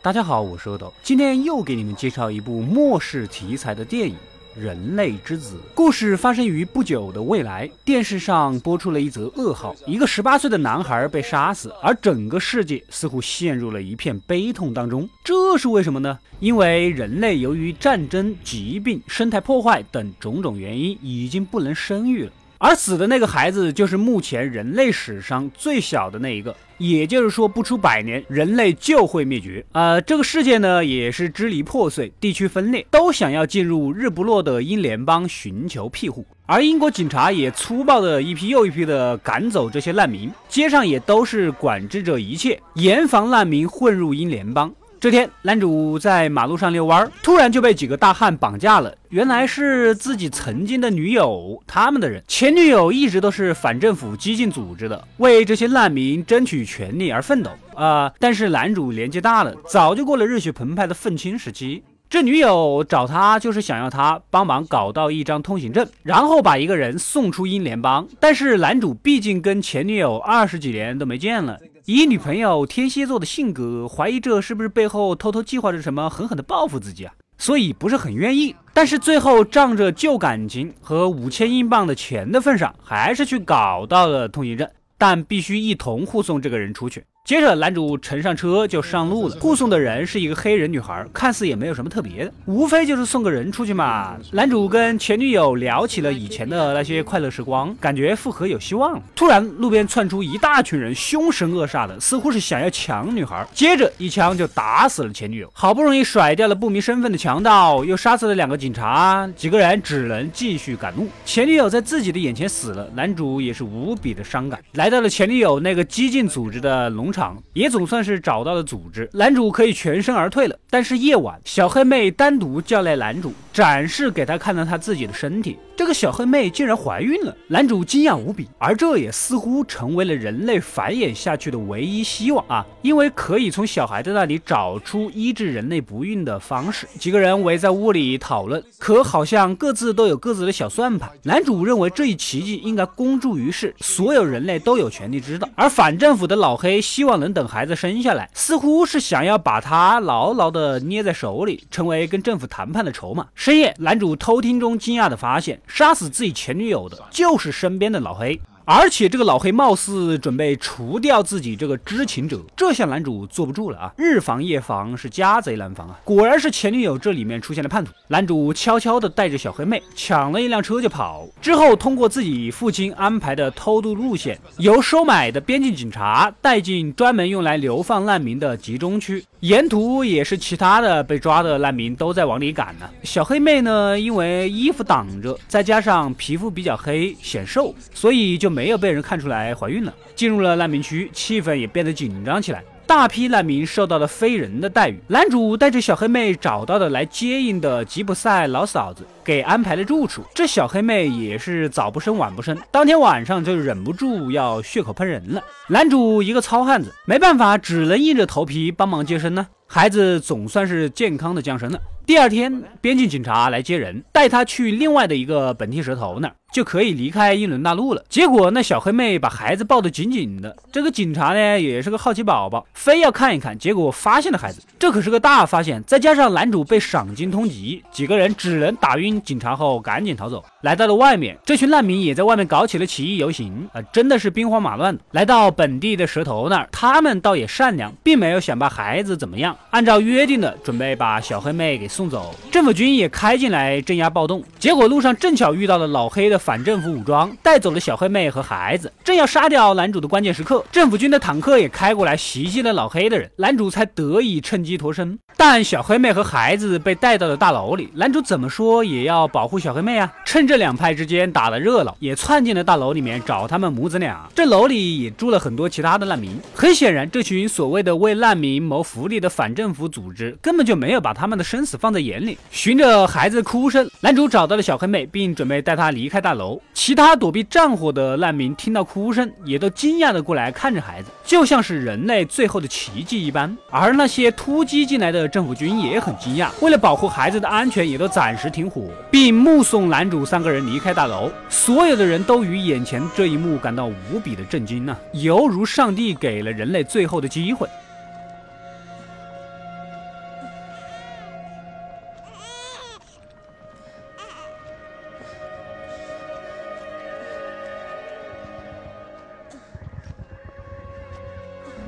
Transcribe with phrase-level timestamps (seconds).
[0.00, 4.14] 大家好，我是阿斗，今天又给你们介绍一部末世题材的电影
[4.58, 5.56] 《人类之子》。
[5.74, 15.06] 故事发生于不久的未来，电视上播出了一则噩耗：一个十八岁的男孩被杀死，而整个世界似乎陷入了一片悲痛当中。
[15.24, 16.16] 这是为什么呢？
[16.38, 22.30] 因为人类由于战争、疾病、生态破坏等种种原因，已经不能生育了。
[22.58, 29.64] 而死的那个孩子就是目前人类史上最小的那一个，也就是说，不出百年，人类就会灭绝。
[29.72, 36.26] 呃，这个世界呢，也是支离破碎，地区分裂，都想要进入日不落的英联邦寻求庇护。
[36.46, 44.74] 而英国警察也粗暴的一批又一批的赶走这些难民，街上也都是管制着一切，严防难民混入英联邦。
[45.00, 48.92] 这天，男主在马路上遛弯，突然就被几个大汉绑架了。
[49.10, 52.20] 原来是自己曾经的女友，他们的人。
[52.26, 58.12] 前女友一直都是反政府激进组织的，为这些难民争取权利而奋斗啊。
[58.18, 61.84] 但是男主年纪大了，早就过了热血澎湃的愤青时期。
[62.10, 68.08] 这女友找他就是想要他帮忙搞到一张通行证，然后把一个人送出英联邦。
[68.18, 71.58] 但是男主毕竟跟前女友二十几年都没见了。
[71.90, 77.14] 以女朋友天蝎座的性格，怀疑这是不是背后偷偷计划着什么，狠狠的报复自己啊？
[77.38, 78.54] 所以不是很愿意。
[78.74, 87.02] 但是最后仗着旧感情和五千英镑的钱的份上，还是去搞到了通行证，但必须一同护送这个人出去。
[87.28, 89.36] 接着，男主乘上车就上路了。
[89.38, 94.16] 护送的人是一个黑人女孩，看似也没有什么特别的，无非就是送个人出去嘛。
[94.32, 99.02] 男主跟前女友聊起了以前的那些快乐时光，感觉复合有希望了。
[99.14, 103.46] 突然，路边窜出一大群人，凶神恶煞的，似乎是想要抢女孩。
[103.52, 105.50] 接着一枪就打死了前女友。
[105.52, 111.06] 好不容易甩掉了不明身份的强盗，又杀死了两个警察，几个人只能继续赶路。
[111.26, 114.58] 前女友在自己的眼前死了，男主也是无比的伤感。
[114.72, 117.17] 来到了前女友那个激进组织的农场。
[117.18, 120.56] 场也总算是找到了组织，男主可以全身而退了。
[120.70, 125.58] 但是夜晚，小黑妹单独叫来男主，展示给他看到他自己的身体。
[125.76, 128.48] 这个小黑妹竟然怀孕了，男主惊讶无比。
[128.58, 132.66] 而这也似乎成为了人类繁衍下去的唯一希望啊！
[132.82, 136.86] 因为可以从小孩子那里找出医治人类不孕的方式。
[136.98, 141.08] 几个人围在屋里讨论，可好像各自都有各自的小算盘。
[141.22, 145.48] 男主认为这一奇迹应该公诸于世，所有人类都有权利知道。
[145.54, 153.26] 而反政府的老黑希望望能等孩子生下来，似乎是想要把他牢牢地捏在手里，成为跟政府谈判的筹码。
[153.34, 155.60] 深夜，男主偷听中惊讶地发现。
[155.66, 158.40] 杀死自己前女友的就是身边的老黑。
[158.70, 163.92] 而且这个老黑貌似准备除掉自己这个知情者，这下男主坐不住了啊！
[163.96, 165.98] 日防夜防是家贼难防啊！
[166.04, 171.26] 果然是前女友这里面出现了叛徒，男主悄悄地带着小黑妹抢了一辆车就跑。
[171.40, 179.24] 之后通过自己父亲安排的偷渡路线，由收买的边境警察带进专门用来流放难民的集中区。
[179.40, 182.90] 沿途也是其他的被抓的难民都在往里赶呢。
[183.02, 188.57] 小黑妹呢，因为衣服挡着，再加上皮肤比较黑显瘦，所以就。
[188.58, 189.94] 没有被人看出来怀孕了。
[190.16, 192.64] 进入了难民区，气氛也变得紧张起来。
[192.88, 194.98] 大批难民受到了非人的待遇。
[195.06, 200.24] 男主带着小黑妹找到了来接应的吉普赛老嫂子，给安排了住处。
[200.34, 205.42] 这小黑妹也是早不生晚不生，当天晚上就忍不住要血口喷人了。
[205.68, 209.46] 男主一个糙汉子，没办法，只能硬着头皮帮忙接生呢。
[209.68, 211.78] 孩子总算是健康的降生了。
[212.08, 218.02] 第二天，边境警察来接人，带他去另外的一个本地蛇头那儿，就可以离开英伦大陆了。
[218.08, 225.84] 结果那小黑妹把孩子抱得紧紧的，这个警察呢也是个好奇宝宝，非要看一看，结果发现了孩子，这可是个大发现。
[225.86, 230.42] 再加上男主被赏金通缉，几个人只能打晕警察后赶紧逃走。
[230.62, 234.98] 来到了外面，这群难民也在外面搞起了起义游行啊，真的是兵荒马乱。
[235.10, 241.86] 来到本地的蛇头那儿，他们倒也善良，并没有想把孩子怎么样，按照约定的准备把小黑妹给。
[241.98, 248.92] 送走，政府军也开进来镇压暴动，结果路上正巧遇到了老黑的反政府武装，带走了小黑妹和孩子。
[249.02, 255.18] 正要杀掉男主的关键时刻，政府军的坦克也开过来袭击了老黑的人，男主才得以趁机脱身。
[255.36, 260.12] 但小黑妹和孩子被带到了大楼里，男主怎么说也要保护小黑妹啊！
[260.24, 264.28] 趁这两派之间打了热闹，也窜进了大楼里面找他们母子俩。
[264.36, 271.87] 这楼里也住了很多其他的难民，很显然，这群所谓的为难民谋福利的反政府组织根本就没有把他们的生死放。
[271.88, 276.60] 放在眼里，循着孩子的哭声，男主找到了小黑妹，并准备带她离开大楼。
[276.74, 283.56] 其他躲避战火的难民听到哭声，也都惊讶的过来看着孩子，就像是人类最后的奇迹一般。
[283.70, 291.32] 而那些突击进来的政府军也很惊讶，为了保护孩子的安全，也都暂时停火，并目送男主三个人离开大楼。
[291.48, 297.66] 所有的人都与眼前这一幕感到无比的震惊啊，犹如上帝给了人类最后的机会。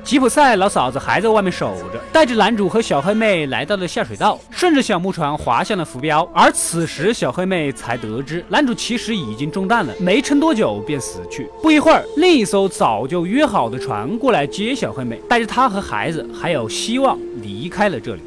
[0.03, 6.27] 吉普赛老嫂子还在外面守着，带着男主和小黑妹来到了下水道，顺着小木船滑向了浮标。
[6.33, 11.49] 而此时，小黑妹才得知男主其实已经中弹了，没撑多久便死去。
[11.61, 18.21] 不一会儿，另一艘早就约好的船过来接小黑妹，带着她和孩子还有希望离开了这里。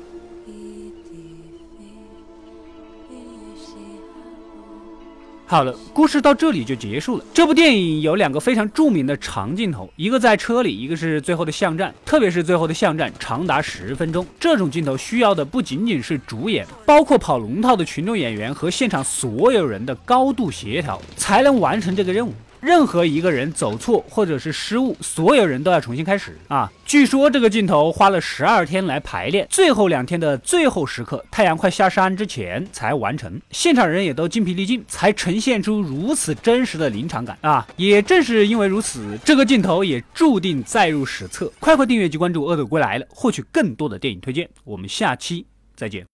[5.54, 7.24] 好了，故事到这里就结束了。
[7.32, 11.94] 这部电影有两个非常著名的长镜头，一个在车里，一个是最后的巷战。
[12.04, 14.26] 特别是最后的巷战，长达十分钟。
[14.40, 22.32] 这种镜头需要的不仅仅是主演，包括跑龙套的群众演员和现场所有人的高度协调，才能完成这个任务。
[22.64, 26.72] 任何一个人走错或者是失误，所有人都要重新开始啊！
[26.86, 33.38] 据说这个镜头花了十二天来排练，最后两天的最后时刻，太阳快下山之前才完成。
[33.50, 37.66] 现场人也都精疲力尽，才呈现出如此真实的临场感啊！
[37.76, 41.52] 也正是因为如此，这个镜头也注定载入史册。
[41.60, 44.48] 快快订阅及关注《恶斗归来》了，获取更多的电影推荐。
[44.64, 45.46] 我们下期
[45.76, 46.06] 再见。